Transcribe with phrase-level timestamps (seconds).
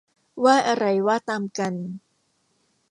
[0.43, 1.73] ว่าอะไรว่าตามกัน